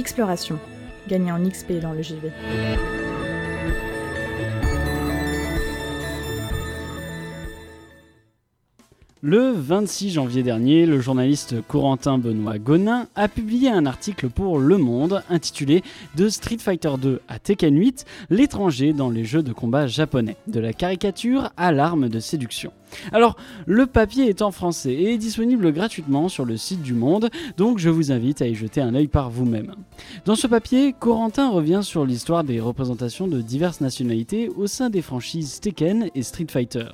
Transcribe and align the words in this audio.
Exploration. 0.00 0.58
Gagné 1.08 1.30
en 1.30 1.46
XP 1.46 1.72
dans 1.72 1.92
le 1.92 2.00
JV. 2.00 2.30
Le 9.20 9.50
26 9.50 10.12
janvier 10.12 10.42
dernier, 10.42 10.86
le 10.86 11.00
journaliste 11.00 11.56
Corentin 11.68 12.16
Benoît 12.16 12.58
Gonin 12.58 13.08
a 13.14 13.28
publié 13.28 13.68
un 13.68 13.84
article 13.84 14.30
pour 14.30 14.58
Le 14.58 14.78
Monde 14.78 15.22
intitulé 15.28 15.82
De 16.16 16.30
Street 16.30 16.56
Fighter 16.56 16.92
2 16.98 17.20
à 17.28 17.38
Tekken 17.38 17.76
8, 17.76 18.06
l'étranger 18.30 18.94
dans 18.94 19.10
les 19.10 19.26
jeux 19.26 19.42
de 19.42 19.52
combat 19.52 19.86
japonais, 19.86 20.38
de 20.46 20.60
la 20.60 20.72
caricature 20.72 21.52
à 21.58 21.72
l'arme 21.72 22.08
de 22.08 22.20
séduction. 22.20 22.72
Alors, 23.12 23.36
le 23.66 23.86
papier 23.86 24.28
est 24.28 24.42
en 24.42 24.50
français 24.50 24.92
et 24.92 25.14
est 25.14 25.18
disponible 25.18 25.72
gratuitement 25.72 26.28
sur 26.28 26.44
le 26.44 26.56
site 26.56 26.82
du 26.82 26.94
Monde, 26.94 27.30
donc 27.56 27.78
je 27.78 27.88
vous 27.88 28.12
invite 28.12 28.42
à 28.42 28.46
y 28.46 28.54
jeter 28.54 28.80
un 28.80 28.94
œil 28.94 29.08
par 29.08 29.30
vous-même. 29.30 29.74
Dans 30.24 30.34
ce 30.34 30.46
papier, 30.46 30.94
Corentin 30.98 31.50
revient 31.50 31.80
sur 31.82 32.04
l'histoire 32.04 32.44
des 32.44 32.60
représentations 32.60 33.28
de 33.28 33.40
diverses 33.40 33.80
nationalités 33.80 34.48
au 34.48 34.66
sein 34.66 34.90
des 34.90 35.02
franchises 35.02 35.60
Tekken 35.60 36.10
et 36.14 36.22
Street 36.22 36.46
Fighter. 36.50 36.86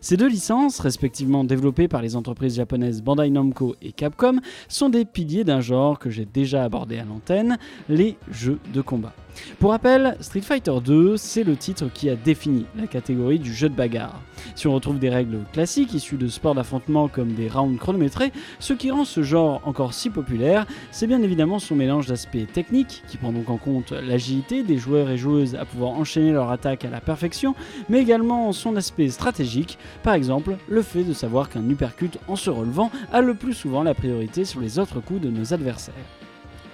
Ces 0.00 0.16
deux 0.16 0.28
licences, 0.28 0.80
respectivement 0.80 1.44
développées 1.44 1.88
par 1.88 2.02
les 2.02 2.16
entreprises 2.16 2.56
japonaises 2.56 3.02
Bandai 3.02 3.30
Namco 3.30 3.76
et 3.82 3.92
Capcom, 3.92 4.40
sont 4.68 4.88
des 4.88 5.04
piliers 5.04 5.44
d'un 5.44 5.60
genre 5.60 5.98
que 5.98 6.10
j'ai 6.10 6.24
déjà 6.24 6.64
abordé 6.64 6.98
à 6.98 7.04
l'antenne, 7.04 7.58
les 7.88 8.16
jeux 8.30 8.58
de 8.72 8.80
combat. 8.80 9.12
Pour 9.58 9.70
rappel, 9.70 10.16
Street 10.20 10.40
Fighter 10.40 10.74
2, 10.84 11.16
c'est 11.16 11.42
le 11.42 11.56
titre 11.56 11.86
qui 11.92 12.08
a 12.08 12.16
défini 12.16 12.66
la 12.76 12.86
catégorie 12.86 13.38
du 13.38 13.52
jeu 13.52 13.68
de 13.68 13.74
bagarre. 13.74 14.20
Si 14.54 14.66
on 14.66 14.74
retrouve 14.74 14.98
des 14.98 15.10
règles 15.10 15.40
classiques 15.52 15.94
issues 15.94 16.16
de 16.16 16.28
sports 16.28 16.54
d'affrontement 16.54 17.08
comme 17.08 17.32
des 17.32 17.48
rounds 17.48 17.78
chronométrés, 17.78 18.32
ce 18.58 18.72
qui 18.72 18.90
rend 18.90 19.04
ce 19.04 19.22
genre 19.22 19.60
encore 19.64 19.94
si 19.94 20.10
populaire, 20.10 20.66
c'est 20.90 21.06
bien 21.06 21.22
évidemment 21.22 21.58
son 21.58 21.76
mélange 21.76 22.06
d'aspects 22.06 22.46
techniques, 22.52 23.02
qui 23.08 23.16
prend 23.16 23.32
donc 23.32 23.50
en 23.50 23.56
compte 23.56 23.92
l'agilité 23.92 24.62
des 24.62 24.78
joueurs 24.78 25.10
et 25.10 25.16
joueuses 25.16 25.54
à 25.54 25.64
pouvoir 25.64 25.92
enchaîner 25.92 26.32
leur 26.32 26.50
attaque 26.50 26.84
à 26.84 26.90
la 26.90 27.00
perfection, 27.00 27.54
mais 27.88 28.00
également 28.00 28.52
son 28.52 28.76
aspect 28.76 29.08
stratégique, 29.08 29.78
par 30.02 30.14
exemple 30.14 30.56
le 30.68 30.82
fait 30.82 31.04
de 31.04 31.12
savoir 31.12 31.48
qu'un 31.48 31.68
uppercut 31.68 32.18
en 32.28 32.36
se 32.36 32.50
relevant 32.50 32.90
a 33.12 33.20
le 33.20 33.34
plus 33.34 33.54
souvent 33.54 33.82
la 33.82 33.94
priorité 33.94 34.44
sur 34.44 34.60
les 34.60 34.78
autres 34.78 35.00
coups 35.00 35.20
de 35.20 35.30
nos 35.30 35.52
adversaires. 35.52 35.94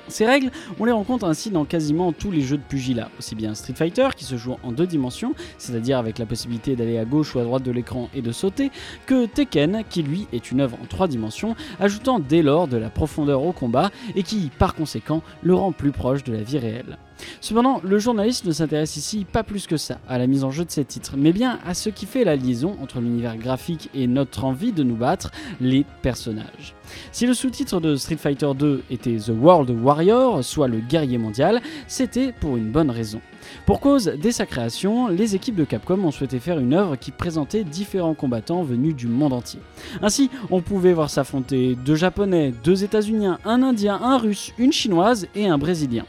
Ces 0.08 0.26
règles, 0.26 0.50
on 0.78 0.84
les 0.84 0.92
rencontre 0.92 1.24
ainsi 1.24 1.50
dans 1.50 1.64
quasiment 1.64 2.12
tous 2.12 2.30
les 2.30 2.42
jeux 2.42 2.58
de 2.58 2.62
pugilat, 2.62 3.08
aussi 3.18 3.34
bien 3.34 3.54
Street 3.54 3.74
Fighter 3.74 4.08
qui 4.16 4.24
se 4.24 4.36
joue 4.36 4.56
en 4.62 4.72
deux 4.72 4.86
dimensions, 4.86 5.34
c'est-à-dire 5.58 5.98
avec 5.98 6.18
la 6.18 6.26
possibilité 6.26 6.76
d'aller 6.76 6.98
à 6.98 7.04
gauche 7.04 7.34
ou 7.34 7.38
à 7.38 7.44
droite 7.44 7.62
de 7.62 7.70
l'écran 7.70 8.08
et 8.14 8.22
de 8.22 8.32
sauter, 8.32 8.70
que 9.06 9.26
Tekken 9.26 9.82
qui 9.88 10.02
lui 10.02 10.26
est 10.32 10.50
une 10.50 10.60
œuvre 10.60 10.78
en 10.82 10.86
trois 10.86 11.08
dimensions, 11.08 11.56
ajoutant 11.80 12.18
dès 12.18 12.42
lors 12.42 12.68
de 12.68 12.76
la 12.76 12.90
profondeur 12.90 13.42
au 13.42 13.52
combat 13.52 13.90
et 14.14 14.22
qui 14.22 14.50
par 14.58 14.74
conséquent 14.74 15.22
le 15.42 15.54
rend 15.54 15.72
plus 15.72 15.92
proche 15.92 16.24
de 16.24 16.32
la 16.32 16.42
vie 16.42 16.58
réelle. 16.58 16.98
Cependant, 17.40 17.80
le 17.84 17.98
journaliste 17.98 18.44
ne 18.44 18.52
s'intéresse 18.52 18.96
ici 18.96 19.26
pas 19.30 19.42
plus 19.42 19.66
que 19.66 19.76
ça 19.76 19.98
à 20.08 20.18
la 20.18 20.26
mise 20.26 20.44
en 20.44 20.50
jeu 20.50 20.64
de 20.64 20.70
ces 20.70 20.84
titres, 20.84 21.14
mais 21.16 21.32
bien 21.32 21.58
à 21.66 21.74
ce 21.74 21.90
qui 21.90 22.06
fait 22.06 22.24
la 22.24 22.36
liaison 22.36 22.76
entre 22.82 23.00
l'univers 23.00 23.36
graphique 23.36 23.90
et 23.94 24.06
notre 24.06 24.44
envie 24.44 24.72
de 24.72 24.82
nous 24.82 24.96
battre, 24.96 25.30
les 25.60 25.84
personnages. 26.02 26.74
Si 27.12 27.26
le 27.26 27.34
sous-titre 27.34 27.80
de 27.80 27.96
Street 27.96 28.16
Fighter 28.16 28.50
2 28.56 28.84
était 28.90 29.16
The 29.16 29.32
World 29.36 29.70
Warrior, 29.70 30.44
soit 30.44 30.68
le 30.68 30.78
guerrier 30.78 31.18
mondial, 31.18 31.60
c'était 31.86 32.32
pour 32.32 32.56
une 32.56 32.70
bonne 32.70 32.90
raison. 32.90 33.20
Pour 33.66 33.80
cause, 33.80 34.12
dès 34.20 34.32
sa 34.32 34.46
création, 34.46 35.08
les 35.08 35.34
équipes 35.34 35.56
de 35.56 35.64
Capcom 35.64 36.02
ont 36.04 36.10
souhaité 36.10 36.38
faire 36.38 36.58
une 36.58 36.74
œuvre 36.74 36.96
qui 36.96 37.10
présentait 37.10 37.64
différents 37.64 38.14
combattants 38.14 38.62
venus 38.62 38.94
du 38.94 39.06
monde 39.06 39.32
entier. 39.32 39.60
Ainsi, 40.02 40.30
on 40.50 40.62
pouvait 40.62 40.92
voir 40.92 41.10
s'affronter 41.10 41.76
deux 41.84 41.94
japonais, 41.94 42.52
deux 42.64 42.84
états-uniens, 42.84 43.38
un 43.44 43.62
indien, 43.62 44.00
un 44.02 44.18
russe, 44.18 44.52
une 44.58 44.72
chinoise 44.72 45.26
et 45.34 45.46
un 45.46 45.58
brésilien. 45.58 46.04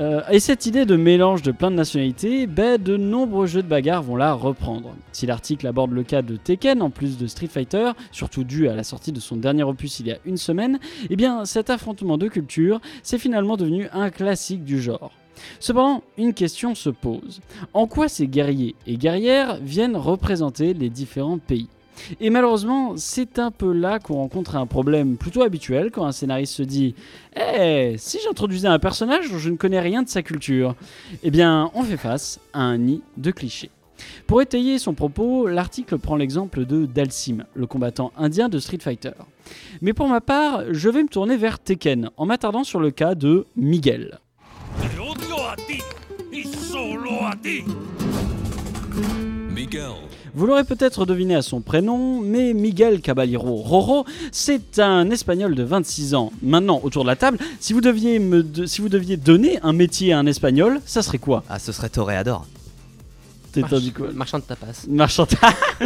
Euh, 0.00 0.22
et 0.30 0.40
cette 0.40 0.64
idée 0.64 0.86
de 0.86 0.96
mélange 0.96 1.42
de 1.42 1.52
plein 1.52 1.70
de 1.70 1.76
nationalités, 1.76 2.46
ben, 2.46 2.82
de 2.82 2.96
nombreux 2.96 3.46
jeux 3.46 3.62
de 3.62 3.68
bagarre 3.68 4.02
vont 4.02 4.16
la 4.16 4.32
reprendre. 4.32 4.94
Si 5.12 5.26
l'article 5.26 5.66
aborde 5.66 5.92
le 5.92 6.02
cas 6.04 6.22
de 6.22 6.36
Tekken 6.36 6.80
en 6.80 6.88
plus 6.88 7.18
de 7.18 7.26
Street 7.26 7.48
Fighter, 7.48 7.92
surtout 8.10 8.44
dû 8.44 8.68
à 8.68 8.74
la 8.74 8.82
sortie 8.82 9.12
de 9.12 9.20
son 9.20 9.36
dernier 9.36 9.62
opus 9.62 10.00
il 10.00 10.06
y 10.06 10.12
a 10.12 10.18
une 10.24 10.38
semaine, 10.38 10.78
eh 11.10 11.16
bien 11.16 11.44
cet 11.44 11.68
affrontement 11.68 12.16
de 12.16 12.28
culture, 12.28 12.80
c'est 13.02 13.18
finalement 13.18 13.58
devenu 13.58 13.88
un 13.92 14.08
classique 14.08 14.64
du 14.64 14.80
genre. 14.80 15.12
Cependant, 15.58 16.02
une 16.16 16.34
question 16.34 16.74
se 16.74 16.90
pose. 16.90 17.40
En 17.74 17.86
quoi 17.86 18.08
ces 18.08 18.26
guerriers 18.26 18.74
et 18.86 18.96
guerrières 18.96 19.58
viennent 19.62 19.96
représenter 19.96 20.72
les 20.72 20.90
différents 20.90 21.38
pays? 21.38 21.68
Et 22.20 22.30
malheureusement, 22.30 22.94
c'est 22.96 23.38
un 23.38 23.50
peu 23.50 23.72
là 23.72 23.98
qu'on 23.98 24.14
rencontre 24.14 24.56
un 24.56 24.66
problème 24.66 25.16
plutôt 25.16 25.42
habituel 25.42 25.90
quand 25.90 26.04
un 26.04 26.12
scénariste 26.12 26.54
se 26.54 26.62
dit 26.62 26.94
Eh, 27.36 27.94
si 27.98 28.18
j'introduisais 28.24 28.68
un 28.68 28.78
personnage 28.78 29.30
dont 29.30 29.38
je 29.38 29.50
ne 29.50 29.56
connais 29.56 29.80
rien 29.80 30.02
de 30.02 30.08
sa 30.08 30.22
culture 30.22 30.74
Eh 31.22 31.30
bien, 31.30 31.70
on 31.74 31.82
fait 31.82 31.96
face 31.96 32.40
à 32.52 32.60
un 32.60 32.78
nid 32.78 33.02
de 33.16 33.30
clichés. 33.30 33.70
Pour 34.26 34.40
étayer 34.40 34.78
son 34.78 34.94
propos, 34.94 35.46
l'article 35.46 35.98
prend 35.98 36.16
l'exemple 36.16 36.64
de 36.64 36.86
Dalsim, 36.86 37.44
le 37.54 37.66
combattant 37.66 38.12
indien 38.16 38.48
de 38.48 38.58
Street 38.58 38.78
Fighter. 38.80 39.12
Mais 39.82 39.92
pour 39.92 40.08
ma 40.08 40.20
part, 40.20 40.62
je 40.70 40.88
vais 40.88 41.02
me 41.02 41.08
tourner 41.08 41.36
vers 41.36 41.58
Tekken 41.58 42.10
en 42.16 42.26
m'attardant 42.26 42.64
sur 42.64 42.80
le 42.80 42.90
cas 42.90 43.14
de 43.14 43.46
Miguel. 43.56 44.18
Miguel. 49.50 50.09
Vous 50.34 50.46
l'aurez 50.46 50.64
peut-être 50.64 51.06
deviné 51.06 51.34
à 51.34 51.42
son 51.42 51.60
prénom, 51.60 52.20
mais 52.20 52.54
Miguel 52.54 53.00
Caballero 53.00 53.56
Roro, 53.56 54.04
c'est 54.30 54.78
un 54.78 55.10
Espagnol 55.10 55.54
de 55.54 55.62
26 55.62 56.14
ans. 56.14 56.32
Maintenant, 56.42 56.80
autour 56.84 57.02
de 57.02 57.08
la 57.08 57.16
table, 57.16 57.38
si 57.58 57.72
vous 57.72 57.80
deviez, 57.80 59.16
donner 59.16 59.58
un 59.62 59.72
métier 59.72 60.12
à 60.12 60.18
un 60.18 60.26
Espagnol, 60.26 60.80
ça 60.86 61.02
serait 61.02 61.18
quoi? 61.18 61.42
Ah, 61.48 61.58
ce 61.58 61.72
serait 61.72 61.88
Toréador. 61.88 62.46
Marchand 64.14 64.38
de 64.38 64.44
tapas. 64.44 64.86
Marchand 64.88 65.24
de 65.24 65.36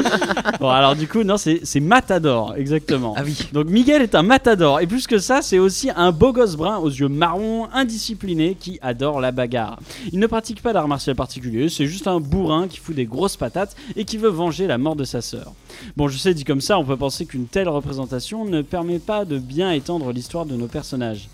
Bon, 0.60 0.69
alors 0.69 0.97
du 0.97 1.08
coup, 1.08 1.22
non, 1.22 1.36
c'est 1.36 1.80
Matador, 1.80 2.54
exactement. 2.56 3.14
Ah 3.16 3.22
oui. 3.25 3.36
Donc 3.52 3.66
Miguel 3.66 4.02
est 4.02 4.14
un 4.14 4.22
Matador. 4.22 4.80
Et 4.80 4.86
plus 4.86 5.06
que 5.06 5.19
ça, 5.19 5.42
c'est 5.42 5.58
aussi 5.58 5.91
un 5.94 6.12
beau 6.12 6.32
gosse 6.32 6.56
brun 6.56 6.78
aux 6.78 6.91
yeux 6.91 7.08
marrons, 7.08 7.69
indiscipliné, 7.72 8.56
qui 8.58 8.78
adore 8.82 9.20
la 9.20 9.32
bagarre. 9.32 9.78
Il 10.12 10.19
ne 10.19 10.26
pratique 10.26 10.62
pas 10.62 10.72
d'art 10.72 10.88
martial 10.88 11.16
particulier, 11.16 11.69
c'est 11.69 11.86
juste 11.86 12.06
un 12.06 12.20
bourrin 12.20 12.69
qui 12.69 12.78
fout 12.78 12.94
des 12.94 13.06
grosses 13.06 13.36
patates 13.36 13.76
et 13.96 14.04
qui 14.04 14.19
veut 14.19 14.28
venger 14.28 14.66
la 14.66 14.78
mort 14.78 14.96
de 14.96 15.04
sa 15.04 15.20
sœur. 15.20 15.52
Bon, 15.96 16.08
je 16.08 16.19
sais, 16.19 16.34
dit 16.34 16.44
comme 16.44 16.60
ça, 16.60 16.78
on 16.78 16.84
peut 16.84 16.96
penser 16.96 17.26
qu'une 17.26 17.46
telle 17.46 17.69
représentation 17.69 18.44
ne 18.44 18.62
permet 18.62 18.98
pas 18.98 19.25
de 19.25 19.38
bien 19.38 19.72
étendre 19.72 20.12
l'histoire 20.12 20.46
de 20.46 20.56
nos 20.56 20.66
personnages. 20.66 21.28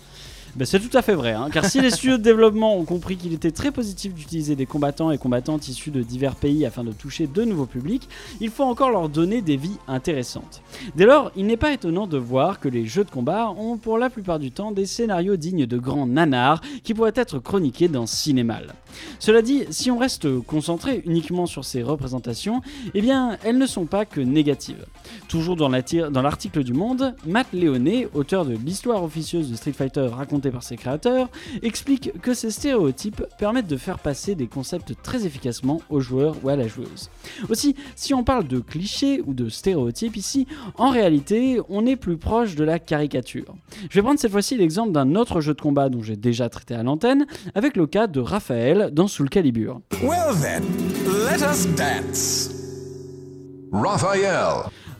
Ben, 0.55 0.65
c'est 0.65 0.79
tout 0.79 0.95
à 0.97 1.01
fait 1.01 1.13
vrai, 1.13 1.31
hein, 1.31 1.49
car 1.51 1.63
si 1.63 1.79
les 1.79 1.89
studios 1.91 2.17
de 2.17 2.23
développement 2.23 2.77
ont 2.77 2.83
compris 2.83 3.15
qu'il 3.15 3.33
était 3.33 3.51
très 3.51 3.71
positif 3.71 4.13
d'utiliser 4.13 4.57
des 4.57 4.65
combattants 4.65 5.09
et 5.11 5.17
combattantes 5.17 5.69
issus 5.69 5.91
de 5.91 6.03
divers 6.03 6.35
pays 6.35 6.65
afin 6.65 6.83
de 6.83 6.91
toucher 6.91 7.27
de 7.27 7.43
nouveaux 7.43 7.65
publics, 7.65 8.09
il 8.41 8.49
faut 8.49 8.63
encore 8.63 8.91
leur 8.91 9.07
donner 9.07 9.41
des 9.41 9.55
vies 9.55 9.77
intéressantes. 9.87 10.61
Dès 10.95 11.05
lors, 11.05 11.31
il 11.37 11.45
n'est 11.45 11.57
pas 11.57 11.71
étonnant 11.71 12.05
de 12.05 12.17
voir 12.17 12.59
que 12.59 12.67
les 12.67 12.85
jeux 12.85 13.05
de 13.05 13.09
combat 13.09 13.49
ont 13.51 13.77
pour 13.77 13.97
la 13.97 14.09
plupart 14.09 14.39
du 14.39 14.51
temps 14.51 14.71
des 14.71 14.85
scénarios 14.85 15.37
dignes 15.37 15.65
de 15.65 15.77
grands 15.77 16.05
nanars 16.05 16.61
qui 16.83 16.93
pourraient 16.93 17.13
être 17.15 17.39
chroniqués 17.39 17.87
dans 17.87 18.05
Cinémal. 18.05 18.73
Cela 19.19 19.41
dit, 19.41 19.63
si 19.69 19.89
on 19.89 19.97
reste 19.97 20.39
concentré 20.41 21.01
uniquement 21.05 21.45
sur 21.45 21.63
ces 21.63 21.81
représentations, 21.81 22.61
eh 22.93 23.01
bien, 23.01 23.37
elles 23.43 23.57
ne 23.57 23.65
sont 23.65 23.85
pas 23.85 24.03
que 24.03 24.19
négatives. 24.19 24.85
Toujours 25.29 25.55
dans 25.55 25.69
l'article 25.69 26.63
du 26.63 26.73
Monde, 26.73 27.15
Matt 27.25 27.47
Leone, 27.53 28.07
auteur 28.13 28.45
de 28.45 28.53
l'histoire 28.53 29.03
officieuse 29.03 29.49
de 29.49 29.55
Street 29.55 29.71
Fighter 29.71 30.09
par 30.49 30.63
ses 30.63 30.77
créateurs, 30.77 31.29
explique 31.61 32.19
que 32.21 32.33
ces 32.33 32.51
stéréotypes 32.51 33.23
permettent 33.37 33.67
de 33.67 33.77
faire 33.77 33.99
passer 33.99 34.35
des 34.35 34.47
concepts 34.47 34.93
très 35.03 35.25
efficacement 35.25 35.81
aux 35.89 35.99
joueurs 35.99 36.35
ou 36.43 36.49
à 36.49 36.55
la 36.55 36.67
joueuse. 36.67 37.09
Aussi, 37.49 37.75
si 37.95 38.13
on 38.13 38.23
parle 38.23 38.47
de 38.47 38.59
clichés 38.59 39.21
ou 39.25 39.33
de 39.33 39.49
stéréotypes 39.49 40.15
ici, 40.15 40.47
en 40.77 40.89
réalité, 40.89 41.59
on 41.69 41.85
est 41.85 41.95
plus 41.95 42.17
proche 42.17 42.55
de 42.55 42.63
la 42.63 42.79
caricature. 42.79 43.53
Je 43.89 43.95
vais 43.95 44.01
prendre 44.01 44.19
cette 44.19 44.31
fois-ci 44.31 44.57
l'exemple 44.57 44.91
d'un 44.91 45.15
autre 45.15 45.41
jeu 45.41 45.53
de 45.53 45.61
combat 45.61 45.89
dont 45.89 46.01
j'ai 46.01 46.15
déjà 46.15 46.49
traité 46.49 46.73
à 46.73 46.83
l'antenne, 46.83 47.25
avec 47.55 47.75
le 47.75 47.87
cas 47.87 48.07
de 48.07 48.19
Raphaël 48.19 48.89
dans 48.91 49.07
Soul 49.07 49.29
Calibur. 49.29 49.81
Well 50.01 50.35
then, 50.41 50.63
let 51.05 51.43
us 51.43 51.67
dance. 51.75 52.49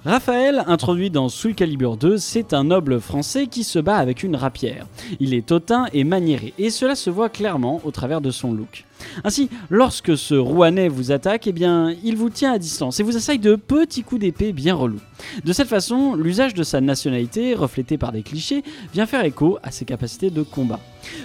Raphaël, 0.04 0.64
introduit 0.66 1.12
dans 1.12 1.30
Soul 1.30 1.54
Calibur 1.54 1.96
2, 1.96 2.18
c'est 2.18 2.54
un 2.54 2.64
noble 2.64 3.00
français 3.00 3.46
qui 3.46 3.64
se 3.64 3.78
bat 3.78 3.98
avec 3.98 4.24
une 4.24 4.36
rapière. 4.36 4.88
Il 5.20 5.36
est 5.36 5.52
hautain 5.52 5.86
et 5.94 6.04
maniéré, 6.04 6.56
et 6.58 6.72
cela 6.72 6.96
se 6.96 7.12
voit 7.12 7.30
clairement 7.30 7.80
au 7.84 7.92
travers 7.92 8.20
de 8.20 8.32
son 8.32 8.52
look. 8.52 8.86
Ainsi, 9.24 9.50
lorsque 9.70 10.18
ce 10.18 10.36
Rouennais 10.36 10.88
vous 10.88 11.12
attaque, 11.12 11.48
eh 11.48 11.52
bien, 11.52 11.96
il 12.04 12.16
vous 12.16 12.30
tient 12.30 12.54
à 12.54 12.60
distance 12.60 13.00
et 13.00 13.04
vous 13.04 13.18
assaille 13.18 13.40
de 13.40 13.56
petits 13.56 14.04
coups 14.04 14.22
d'épée 14.22 14.54
bien 14.54 14.76
relous. 14.76 15.02
De 15.44 15.54
cette 15.54 15.68
façon, 15.68 16.16
l'usage 16.16 16.54
de 16.54 16.64
sa 16.64 16.82
nationalité, 16.82 17.54
reflété 17.54 17.98
par 17.98 18.12
des 18.12 18.24
clichés, 18.24 18.64
vient 18.94 19.06
faire 19.06 19.24
écho 19.24 19.60
à 19.64 19.72
ses 19.72 19.86
capacités 19.86 20.30
de 20.30 20.42
combat. 20.42 20.80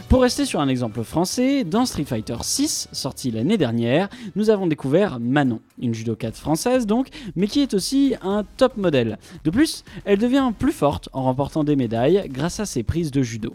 Pour 0.09 0.23
rester 0.23 0.45
sur 0.45 0.61
un 0.61 0.69
exemple 0.69 1.03
français, 1.03 1.65
dans 1.65 1.87
Street 1.87 2.05
Fighter 2.05 2.37
6, 2.41 2.89
sorti 2.93 3.31
l'année 3.31 3.59
dernière, 3.59 4.09
nous 4.35 4.51
avons 4.51 4.67
découvert 4.67 5.19
Manon, 5.21 5.61
une 5.81 5.95
judokate 5.95 6.37
française 6.37 6.87
donc, 6.87 7.09
mais 7.35 7.47
qui 7.47 7.61
est 7.61 7.75
aussi 7.75 8.15
un 8.23 8.45
top 8.57 8.77
modèle. 8.77 9.19
De 9.45 9.51
plus, 9.51 9.85
elle 10.05 10.19
devient 10.19 10.53
plus 10.59 10.73
forte 10.73 11.09
en 11.13 11.25
remportant 11.25 11.65
des 11.65 11.77
médailles 11.77 12.25
grâce 12.29 12.61
à 12.61 12.67
ses 12.67 12.83
prises 12.83 13.11
de 13.11 13.23
judo. 13.23 13.55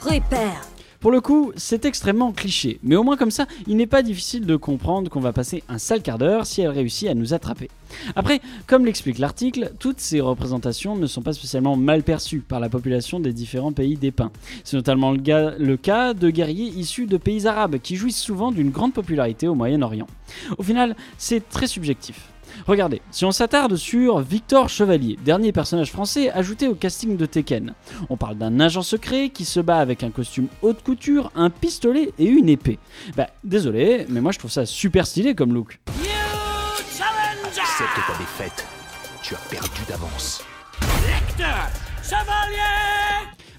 Repère. 0.00 0.62
Pour 1.00 1.10
le 1.10 1.22
coup, 1.22 1.52
c'est 1.56 1.86
extrêmement 1.86 2.30
cliché, 2.30 2.78
mais 2.82 2.94
au 2.94 3.02
moins 3.02 3.16
comme 3.16 3.30
ça, 3.30 3.46
il 3.66 3.76
n'est 3.78 3.86
pas 3.86 4.02
difficile 4.02 4.44
de 4.44 4.54
comprendre 4.54 5.10
qu'on 5.10 5.20
va 5.20 5.32
passer 5.32 5.64
un 5.70 5.78
sale 5.78 6.02
quart 6.02 6.18
d'heure 6.18 6.44
si 6.44 6.60
elle 6.60 6.68
réussit 6.68 7.08
à 7.08 7.14
nous 7.14 7.32
attraper. 7.32 7.70
Après, 8.16 8.42
comme 8.66 8.84
l'explique 8.84 9.18
l'article, 9.18 9.72
toutes 9.78 9.98
ces 9.98 10.20
représentations 10.20 10.96
ne 10.96 11.06
sont 11.06 11.22
pas 11.22 11.32
spécialement 11.32 11.74
mal 11.74 12.02
perçues 12.02 12.40
par 12.40 12.60
la 12.60 12.68
population 12.68 13.18
des 13.18 13.32
différents 13.32 13.72
pays 13.72 13.96
dépeints. 13.96 14.30
C'est 14.62 14.76
notamment 14.76 15.12
le, 15.12 15.56
le 15.58 15.76
cas 15.78 16.12
de 16.12 16.28
guerriers 16.28 16.68
issus 16.68 17.06
de 17.06 17.16
pays 17.16 17.46
arabes 17.46 17.78
qui 17.78 17.96
jouissent 17.96 18.20
souvent 18.20 18.52
d'une 18.52 18.70
grande 18.70 18.92
popularité 18.92 19.48
au 19.48 19.54
Moyen-Orient. 19.54 20.06
Au 20.58 20.62
final, 20.62 20.94
c'est 21.16 21.48
très 21.48 21.66
subjectif. 21.66 22.29
Regardez, 22.66 23.02
si 23.10 23.24
on 23.24 23.32
s'attarde 23.32 23.76
sur 23.76 24.20
Victor 24.20 24.68
Chevalier, 24.68 25.18
dernier 25.24 25.52
personnage 25.52 25.90
français 25.90 26.30
ajouté 26.30 26.68
au 26.68 26.74
casting 26.74 27.16
de 27.16 27.26
Tekken, 27.26 27.74
on 28.08 28.16
parle 28.16 28.36
d'un 28.36 28.60
agent 28.60 28.82
secret 28.82 29.30
qui 29.30 29.44
se 29.44 29.60
bat 29.60 29.78
avec 29.78 30.02
un 30.02 30.10
costume 30.10 30.48
haute 30.62 30.82
couture, 30.82 31.30
un 31.34 31.50
pistolet 31.50 32.12
et 32.18 32.26
une 32.26 32.48
épée. 32.48 32.78
Bah 33.16 33.28
désolé, 33.44 34.06
mais 34.08 34.20
moi 34.20 34.32
je 34.32 34.38
trouve 34.38 34.50
ça 34.50 34.66
super 34.66 35.06
stylé 35.06 35.34
comme 35.34 35.54
look. 35.54 35.80
Accepte 37.46 38.06
ta 38.06 38.18
défaite. 38.18 38.66
Tu 39.22 39.34
as 39.34 39.38
perdu 39.48 39.80
d'avance. 39.88 40.42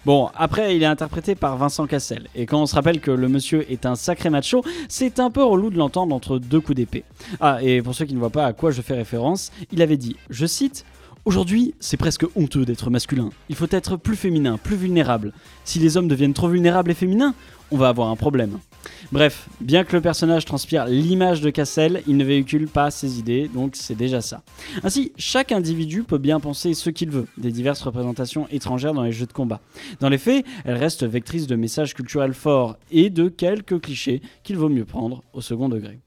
Bon, 0.04 0.30
après 0.36 0.76
il 0.76 0.82
est 0.82 0.88
interprété 0.88 1.36
par 1.36 1.58
Vincent 1.58 1.86
Cassel, 1.86 2.28
et 2.34 2.48
quand 2.48 2.60
on 2.60 2.66
se 2.66 2.74
rappelle 2.74 3.00
que 3.02 3.12
le 3.12 3.28
monsieur 3.30 3.72
est 3.72 3.86
un 3.86 3.94
sacré 3.94 4.32
macho, 4.32 4.64
c'est 4.90 5.20
un 5.20 5.30
peu 5.30 5.44
relou 5.44 5.70
de 5.70 5.78
l'entendre 5.78 6.16
entre 6.16 6.40
deux 6.40 6.60
coups 6.60 6.76
d'épée. 6.76 7.04
Ah, 7.40 7.60
et 7.62 7.84
pour 7.84 7.94
ceux 7.94 8.06
qui 8.06 8.16
ne 8.16 8.20
voient 8.20 8.32
pas 8.32 8.48
à 8.48 8.54
quoi 8.54 8.72
je 8.72 8.82
fais 8.82 8.96
référence, 8.96 9.52
il 9.72 9.80
avait 9.80 9.98
dit, 9.98 10.16
je 10.32 10.48
cite, 10.48 10.86
Aujourd'hui, 11.24 11.76
c'est 11.80 11.98
presque 11.98 12.26
honteux 12.36 12.66
d'être 12.66 12.90
masculin. 12.90 13.30
Il 13.48 13.56
faut 13.56 13.68
être 13.70 13.96
plus 13.96 14.16
féminin, 14.16 14.58
plus 14.58 14.76
vulnérable. 14.76 15.34
Si 15.66 15.78
les 15.78 15.96
hommes 15.96 16.08
deviennent 16.08 16.34
trop 16.34 16.50
vulnérables 16.50 16.90
et 16.90 16.96
féminins, 16.96 17.36
on 17.70 17.78
va 17.78 17.90
avoir 17.90 18.10
un 18.10 18.16
problème. 18.16 18.58
Bref, 19.12 19.48
bien 19.60 19.84
que 19.84 19.96
le 19.96 20.02
personnage 20.02 20.46
transpire 20.46 20.86
l'image 20.88 21.42
de 21.42 21.52
Cassel, 21.52 22.02
il 22.08 22.18
ne 22.18 22.24
véhicule 22.24 22.68
pas 22.68 22.90
ses 22.90 23.20
idées, 23.20 23.48
donc 23.54 23.76
c'est 23.76 23.94
déjà 23.94 24.20
ça. 24.20 24.42
Ainsi, 24.82 25.12
chaque 25.16 25.52
individu 25.52 26.02
peut 26.02 26.18
bien 26.18 26.40
penser 26.40 26.74
ce 26.74 26.90
qu'il 26.90 27.12
veut 27.12 27.28
des 27.38 27.52
diverses 27.52 27.84
représentations 27.84 28.48
étrangères 28.50 28.96
dans 28.96 29.04
les 29.04 29.12
jeux 29.12 29.28
de 29.28 29.34
combat. 29.34 29.62
Dans 30.00 30.10
les 30.10 30.18
faits, 30.18 30.44
elle 30.66 30.78
reste 30.78 31.04
vectrice 31.04 31.46
de 31.46 31.56
messages 31.56 31.94
culturels 31.94 32.34
forts 32.34 32.78
et 32.90 33.12
de 33.12 33.30
quelques 33.30 33.80
clichés 33.80 34.24
qu'il 34.42 34.58
vaut 34.58 34.70
mieux 34.70 34.86
prendre 34.86 35.24
au 35.34 35.42
second 35.42 35.70
degré. 35.70 36.00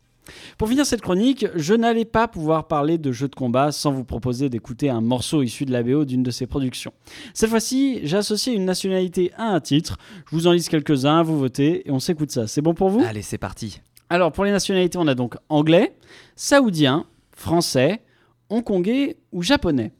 Pour 0.59 0.69
finir 0.69 0.87
cette 0.87 1.00
chronique, 1.00 1.47
je 1.55 1.75
n'allais 1.75 2.05
pas 2.05 2.29
pouvoir 2.29 2.67
parler 2.69 2.99
de 2.99 3.12
jeux 3.12 3.29
de 3.29 3.35
combat 3.35 3.73
sans 3.73 3.93
vous 3.93 4.05
proposer 4.05 4.49
d'écouter 4.49 4.91
un 4.91 5.00
morceau 5.00 5.43
issu 5.43 5.65
de 5.65 5.73
la 5.73 5.82
BO 5.82 6.05
d'une 6.05 6.23
de 6.23 6.31
ses 6.31 6.47
productions. 6.47 6.93
Cette 7.35 7.50
fois-ci, 7.50 8.00
j'ai 8.05 8.17
associé 8.17 8.55
une 8.55 8.65
nationalité 8.65 9.32
à 9.37 9.44
un 9.44 9.61
titre. 9.61 9.97
Je 10.31 10.37
vous 10.37 10.47
en 10.47 10.53
lise 10.53 10.69
quelques-uns, 10.69 11.23
vous 11.23 11.38
votez 11.38 11.87
et 11.88 11.91
on 11.91 11.99
s'écoute 12.00 12.31
ça. 12.31 12.47
C'est 12.47 12.62
bon 12.62 12.75
pour 12.75 12.88
vous? 12.91 13.00
Allez, 13.00 13.23
c'est 13.23 13.38
parti. 13.38 13.81
Alors 14.11 14.32
pour 14.32 14.44
les 14.44 14.50
nationalités, 14.53 14.99
on 14.99 15.06
a 15.09 15.15
donc 15.15 15.37
anglais, 15.49 15.94
saoudien, 16.37 17.06
français, 17.32 18.03
hongkongais 18.50 19.17
ou 19.32 19.43
japonais. 19.43 19.93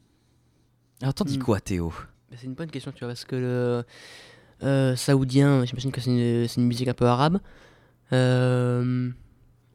Alors, 1.03 1.15
t'en 1.15 1.25
dis 1.25 1.39
Hmm. 1.39 1.43
quoi, 1.43 1.61
Théo? 1.61 1.93
Bah, 2.31 2.37
C'est 2.41 2.47
une 2.47 2.55
bonne 2.55 2.71
question, 2.71 2.93
tu 2.93 3.01
vois, 3.01 3.09
parce 3.09 3.25
que 3.25 3.37
le 3.37 3.85
euh, 4.63 4.95
saoudien, 4.97 5.65
j'imagine 5.65 5.91
que 5.91 6.01
c'est 6.01 6.11
une, 6.11 6.49
c'est 6.49 6.61
une 6.61 6.67
musique 6.67 6.89
un 6.89 6.95
peu 6.95 7.07
arabe. 7.07 7.41
Euh, 8.13 9.11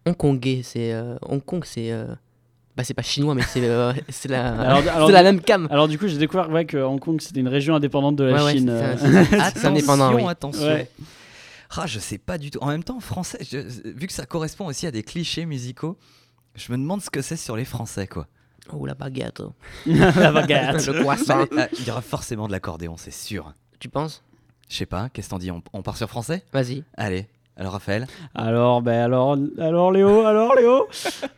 hongkongais, 0.10 0.62
c'est 0.64 0.94
euh, 0.94 1.16
Hong 1.22 1.44
Kong, 1.44 1.64
c'est 1.66 1.92
euh, 1.92 2.06
bah 2.76 2.84
c'est 2.84 2.94
pas 2.94 3.02
chinois, 3.02 3.36
mais 3.36 3.42
c'est 3.44 3.64
euh, 3.64 3.94
c'est 4.10 4.30
la, 4.30 4.54
Alors- 4.62 4.88
alors- 4.94 5.08
c'est 5.08 5.14
la 5.14 5.24
même 5.24 5.42
cam. 5.42 5.68
Alors 5.72 5.88
du 5.88 5.98
coup, 6.00 6.08
j'ai 6.08 6.18
découvert 6.18 6.50
ouais, 6.50 6.66
que 6.66 6.78
Hong 6.78 7.00
Kong 7.00 7.20
c'était 7.22 7.40
une 7.40 7.48
région 7.48 7.76
indépendante 7.76 8.16
de 8.16 8.24
la 8.26 8.44
Ouais, 8.46 8.54
Chine. 8.54 8.72
c'est 9.00 9.06
euh. 9.16 9.24
c'est 9.56 9.66
indépendant, 9.66 10.14
oui. 10.16 10.24
attention. 10.28 10.64
Ouais. 10.66 10.90
Ah, 11.78 11.86
je 11.86 12.00
sais 12.00 12.18
pas 12.18 12.38
du 12.38 12.50
tout. 12.52 12.60
En 12.62 12.68
même 12.68 12.84
temps, 12.84 13.00
français, 13.00 13.38
je- 13.50 13.90
vu 13.92 14.08
que 14.08 14.14
ça 14.14 14.26
correspond 14.26 14.66
aussi 14.66 14.88
à 14.88 14.92
des 14.92 15.04
clichés 15.04 15.46
musicaux, 15.46 15.98
je 16.56 16.72
me 16.72 16.78
demande 16.78 17.02
ce 17.02 17.10
que 17.10 17.22
c'est 17.22 17.36
sur 17.38 17.56
les 17.56 17.66
français, 17.66 18.08
quoi. 18.08 18.28
Oh 18.74 18.86
la 18.86 18.94
baguette, 18.94 19.42
la 19.88 20.32
baguette. 20.32 20.86
le 20.88 21.02
croissant. 21.02 21.46
Il 21.80 21.88
y 21.88 21.92
aura 21.92 22.02
forcément 22.02 22.48
de 22.48 22.52
l'accordéon, 22.52 22.98
c'est 22.98 23.14
sûr. 23.14 23.54
tu 23.80 23.90
penses? 23.90 24.24
Je 24.70 24.76
sais 24.78 24.86
pas, 24.86 25.10
qu'est-ce 25.10 25.28
que 25.28 25.32
t'en 25.32 25.40
dis? 25.40 25.50
On, 25.50 25.64
on 25.74 25.82
part 25.82 25.98
sur 25.98 26.08
français? 26.10 26.44
Vas-y. 26.54 26.84
Allez, 26.96 27.28
alors 27.60 27.74
Raphaël 27.74 28.08
Alors, 28.36 28.82
ben 28.82 29.02
alors, 29.04 29.36
alors 29.60 29.92
Léo, 29.92 30.26
alors 30.26 30.56
Léo, 30.56 30.88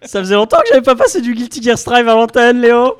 ça 0.03 0.19
faisait 0.19 0.35
longtemps 0.35 0.59
que 0.59 0.67
j'avais 0.69 0.83
pas 0.83 0.95
passé 0.95 1.19
du 1.19 1.33
Guilty 1.33 1.63
Gear 1.63 1.79
Strive 1.79 2.07
à 2.07 2.13
l'antenne, 2.13 2.61
Léo. 2.61 2.95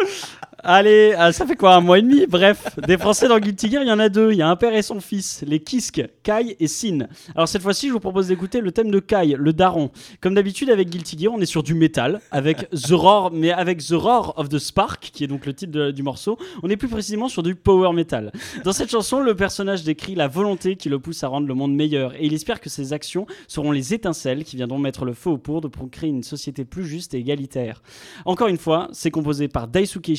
Allez, 0.63 1.15
ah, 1.17 1.31
ça 1.31 1.47
fait 1.47 1.55
quoi, 1.55 1.73
un 1.73 1.81
mois 1.81 1.97
et 1.97 2.03
demi? 2.03 2.27
Bref, 2.27 2.77
des 2.85 2.99
Français 2.99 3.27
dans 3.27 3.39
Guilty 3.39 3.71
Gear, 3.71 3.81
il 3.81 3.87
y 3.87 3.91
en 3.91 3.97
a 3.97 4.09
deux. 4.09 4.31
Il 4.31 4.37
y 4.37 4.43
a 4.43 4.47
un 4.47 4.55
père 4.55 4.75
et 4.75 4.83
son 4.83 4.99
fils, 4.99 5.43
les 5.47 5.59
Kisk, 5.59 6.03
Kai 6.21 6.55
et 6.59 6.67
Sin. 6.67 7.07
Alors 7.35 7.47
cette 7.47 7.63
fois-ci, 7.63 7.87
je 7.87 7.93
vous 7.93 7.99
propose 7.99 8.27
d'écouter 8.27 8.61
le 8.61 8.71
thème 8.71 8.91
de 8.91 8.99
Kai, 8.99 9.35
le 9.37 9.53
daron. 9.53 9.89
Comme 10.21 10.35
d'habitude 10.35 10.69
avec 10.69 10.89
Guilty 10.89 11.17
Gear, 11.17 11.33
on 11.33 11.41
est 11.41 11.47
sur 11.47 11.63
du 11.63 11.73
métal, 11.73 12.21
avec 12.29 12.69
The 12.69 12.91
Roar, 12.91 13.31
mais 13.31 13.51
avec 13.51 13.79
The 13.79 13.93
Roar 13.93 14.37
of 14.37 14.49
the 14.49 14.59
Spark, 14.59 15.09
qui 15.11 15.23
est 15.23 15.27
donc 15.27 15.47
le 15.47 15.53
titre 15.55 15.89
du 15.89 16.03
morceau. 16.03 16.37
On 16.61 16.69
est 16.69 16.77
plus 16.77 16.89
précisément 16.89 17.27
sur 17.27 17.41
du 17.41 17.55
power 17.55 17.91
metal. 17.93 18.31
Dans 18.63 18.73
cette 18.73 18.91
chanson, 18.91 19.19
le 19.19 19.35
personnage 19.35 19.83
décrit 19.83 20.13
la 20.13 20.27
volonté 20.27 20.75
qui 20.75 20.89
le 20.89 20.99
pousse 20.99 21.23
à 21.23 21.27
rendre 21.27 21.47
le 21.47 21.55
monde 21.55 21.73
meilleur, 21.73 22.13
et 22.13 22.27
il 22.27 22.35
espère 22.35 22.61
que 22.61 22.69
ses 22.69 22.93
actions 22.93 23.25
seront 23.47 23.71
les 23.71 23.95
étincelles 23.95 24.43
qui 24.43 24.57
viendront 24.57 24.77
mettre 24.77 25.05
le 25.05 25.13
feu 25.13 25.31
aux 25.31 25.39
poudres 25.39 25.71
pour 25.71 25.89
créer 25.89 26.11
une 26.11 26.21
société 26.23 26.65
plus 26.65 26.85
juste 26.85 27.15
et 27.15 27.17
égalitaire. 27.17 27.81
Encore 28.25 28.47
une 28.47 28.59
fois, 28.59 28.89
c'est 28.91 29.09
composé 29.09 29.47
par 29.47 29.67
Daisuke 29.67 30.11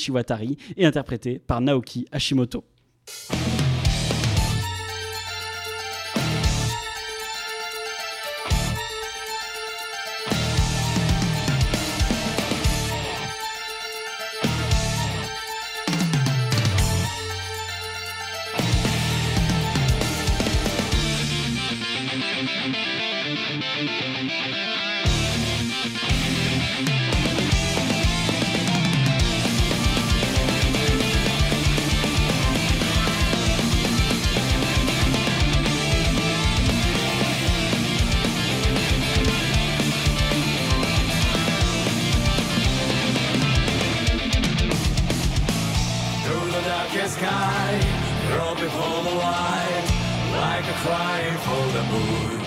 Et 0.77 0.87
interprété 0.87 1.39
par 1.39 1.61
Naoki 1.61 2.07
Hashimoto. 2.13 2.65
flying 50.93 51.39
for 51.39 51.65
the 51.77 51.83
moon. 51.93 52.39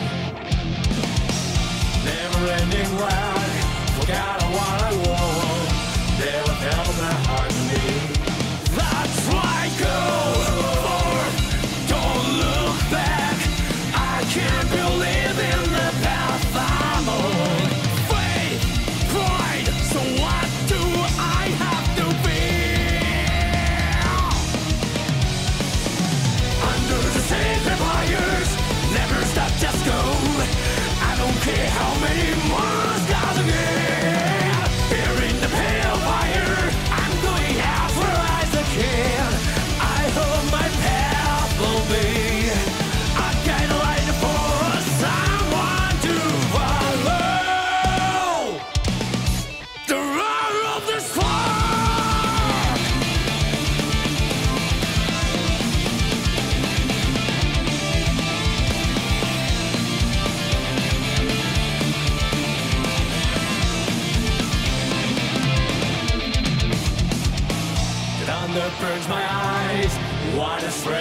Never 2.06 2.52
ending 2.52 2.98
ride. 3.00 3.25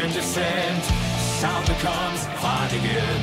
and 0.05 0.13
descend, 0.13 0.83
sound 1.41 1.67
becomes 1.67 2.27
hard 2.37 2.71
again. 2.73 3.21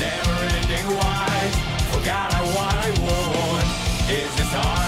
Never 0.00 0.36
ending 0.56 0.86
why, 0.96 1.50
forgot 1.92 2.32
I 2.32 2.42
what 2.56 2.74
I 2.74 2.90
want. 3.04 4.10
Is 4.10 4.36
this 4.36 4.54
art? 4.54 4.87